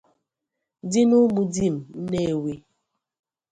[0.91, 2.53] dị n'Ụmụdim Nnewi